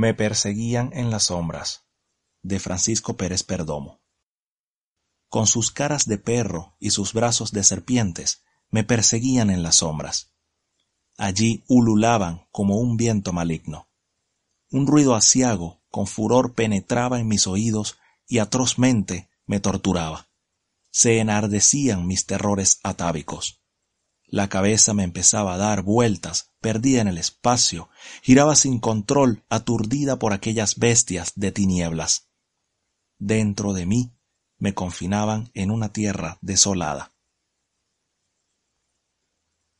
Me 0.00 0.14
perseguían 0.14 0.92
en 0.94 1.10
las 1.10 1.24
sombras, 1.24 1.84
de 2.40 2.58
Francisco 2.58 3.18
Pérez 3.18 3.42
Perdomo. 3.42 4.00
Con 5.28 5.46
sus 5.46 5.70
caras 5.70 6.06
de 6.06 6.16
perro 6.16 6.74
y 6.80 6.88
sus 6.88 7.12
brazos 7.12 7.52
de 7.52 7.62
serpientes, 7.62 8.42
me 8.70 8.82
perseguían 8.82 9.50
en 9.50 9.62
las 9.62 9.74
sombras. 9.74 10.32
Allí 11.18 11.64
ululaban 11.68 12.46
como 12.50 12.78
un 12.78 12.96
viento 12.96 13.34
maligno. 13.34 13.90
Un 14.70 14.86
ruido 14.86 15.14
asiago 15.14 15.82
con 15.90 16.06
furor 16.06 16.54
penetraba 16.54 17.20
en 17.20 17.28
mis 17.28 17.46
oídos 17.46 17.98
y 18.26 18.38
atrozmente 18.38 19.28
me 19.44 19.60
torturaba. 19.60 20.30
Se 20.90 21.18
enardecían 21.18 22.06
mis 22.06 22.24
terrores 22.24 22.80
atávicos. 22.84 23.59
La 24.32 24.48
cabeza 24.48 24.94
me 24.94 25.02
empezaba 25.02 25.54
a 25.54 25.58
dar 25.58 25.82
vueltas, 25.82 26.52
perdida 26.60 27.00
en 27.00 27.08
el 27.08 27.18
espacio, 27.18 27.88
giraba 28.22 28.54
sin 28.54 28.78
control, 28.78 29.42
aturdida 29.48 30.20
por 30.20 30.32
aquellas 30.32 30.76
bestias 30.76 31.32
de 31.34 31.50
tinieblas. 31.50 32.28
Dentro 33.18 33.72
de 33.72 33.86
mí 33.86 34.12
me 34.56 34.72
confinaban 34.72 35.50
en 35.54 35.72
una 35.72 35.92
tierra 35.92 36.38
desolada. 36.42 37.12